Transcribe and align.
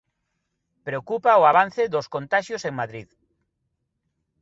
Preocupa 0.87 1.39
o 1.41 1.47
avance 1.51 1.83
dos 1.93 2.07
contaxios 2.15 2.63
en 2.69 2.73
Madrid. 2.81 3.07